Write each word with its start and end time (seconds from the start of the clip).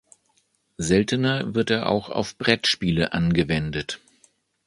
Seltener 0.79 1.53
wird 1.53 1.69
er 1.69 1.87
auch 1.87 2.09
auf 2.09 2.35
Brettspiele 2.35 3.13
angewendet. 3.13 3.99